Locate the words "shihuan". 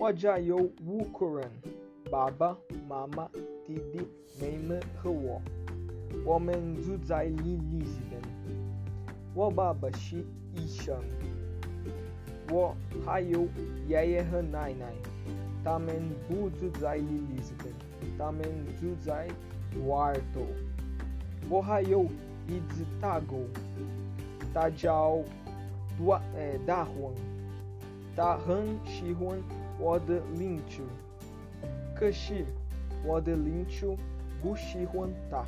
28.86-29.59